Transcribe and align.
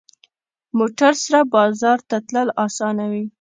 موټر 0.77 1.13
سره 1.23 1.39
بازار 1.53 1.97
ته 2.09 2.17
تلل 2.27 2.47
اسانه 2.65 3.05
وي. 3.11 3.23